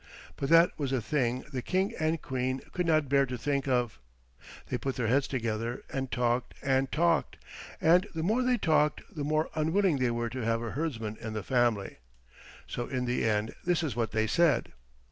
But 0.35 0.49
that 0.49 0.71
was 0.79 0.91
a 0.91 0.99
thing 0.99 1.43
the 1.53 1.61
King 1.61 1.93
and 1.99 2.19
Queen 2.19 2.61
could 2.71 2.87
not 2.87 3.07
bear 3.07 3.27
to 3.27 3.37
think 3.37 3.67
of. 3.67 3.99
They 4.65 4.79
put 4.79 4.95
their 4.95 5.05
heads 5.05 5.27
together 5.27 5.83
and 5.93 6.09
talked 6.11 6.55
and 6.63 6.91
talked, 6.91 7.37
and 7.79 8.07
the 8.15 8.23
more 8.23 8.41
they 8.41 8.57
talked 8.57 9.03
the 9.15 9.23
more 9.23 9.51
unwilling 9.53 9.97
they 9.97 10.09
were 10.09 10.29
to 10.29 10.43
have 10.43 10.63
a 10.63 10.71
herdsman 10.71 11.17
in 11.19 11.33
the 11.33 11.43
family. 11.43 11.99
So 12.65 12.87
in 12.87 13.05
the 13.05 13.25
end 13.29 13.53
this 13.63 13.83
is 13.83 13.95
what 13.95 14.09
they 14.09 14.25
said. 14.25 14.73